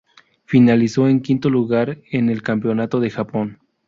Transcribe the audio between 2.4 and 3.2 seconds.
Campeonato de